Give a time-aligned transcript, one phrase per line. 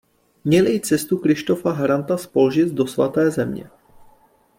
[0.43, 3.69] Měli i cestu Krištofa Haranta z Polžic do svaté země.